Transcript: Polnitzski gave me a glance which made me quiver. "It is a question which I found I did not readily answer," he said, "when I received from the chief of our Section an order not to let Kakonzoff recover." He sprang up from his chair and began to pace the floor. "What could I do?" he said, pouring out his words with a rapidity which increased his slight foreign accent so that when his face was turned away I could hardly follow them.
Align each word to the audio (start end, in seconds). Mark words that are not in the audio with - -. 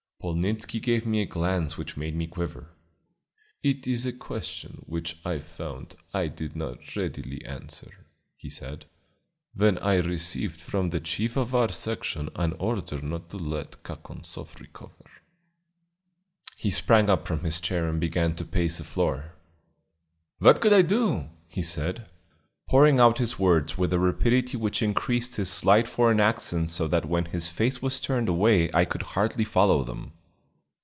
Polnitzski 0.23 0.79
gave 0.79 1.03
me 1.07 1.23
a 1.23 1.25
glance 1.25 1.79
which 1.79 1.97
made 1.97 2.15
me 2.15 2.27
quiver. 2.27 2.69
"It 3.63 3.87
is 3.87 4.05
a 4.05 4.13
question 4.13 4.83
which 4.85 5.17
I 5.25 5.39
found 5.39 5.95
I 6.13 6.27
did 6.27 6.55
not 6.55 6.95
readily 6.95 7.43
answer," 7.43 8.05
he 8.37 8.47
said, 8.47 8.85
"when 9.55 9.79
I 9.79 9.95
received 9.95 10.61
from 10.61 10.91
the 10.91 10.99
chief 10.99 11.37
of 11.37 11.55
our 11.55 11.69
Section 11.69 12.29
an 12.35 12.53
order 12.59 13.01
not 13.01 13.31
to 13.31 13.37
let 13.37 13.81
Kakonzoff 13.81 14.59
recover." 14.59 15.09
He 16.55 16.69
sprang 16.69 17.09
up 17.09 17.27
from 17.27 17.39
his 17.39 17.59
chair 17.59 17.87
and 17.89 17.99
began 17.99 18.35
to 18.35 18.45
pace 18.45 18.77
the 18.77 18.83
floor. 18.83 19.33
"What 20.37 20.61
could 20.61 20.71
I 20.71 20.83
do?" 20.83 21.29
he 21.47 21.63
said, 21.63 22.05
pouring 22.69 23.01
out 23.01 23.17
his 23.17 23.37
words 23.37 23.77
with 23.77 23.91
a 23.91 23.99
rapidity 23.99 24.55
which 24.55 24.81
increased 24.81 25.35
his 25.35 25.51
slight 25.51 25.85
foreign 25.85 26.21
accent 26.21 26.69
so 26.69 26.87
that 26.87 27.03
when 27.05 27.25
his 27.25 27.49
face 27.49 27.81
was 27.81 27.99
turned 27.99 28.29
away 28.29 28.71
I 28.73 28.85
could 28.85 29.01
hardly 29.01 29.43
follow 29.43 29.83
them. 29.83 30.13